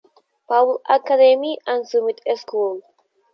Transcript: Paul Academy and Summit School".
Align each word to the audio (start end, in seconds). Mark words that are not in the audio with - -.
Paul 0.47 0.81
Academy 0.89 1.59
and 1.67 1.87
Summit 1.87 2.21
School". 2.35 2.81